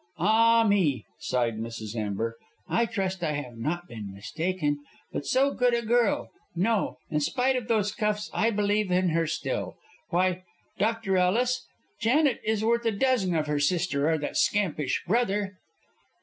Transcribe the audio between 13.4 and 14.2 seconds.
her sister or